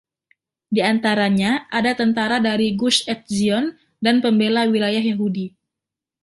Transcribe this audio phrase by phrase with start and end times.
[0.75, 3.65] Diantaranya ada tentara dari Gush Etzion
[4.05, 5.45] dan pembela wilayah Yahudi.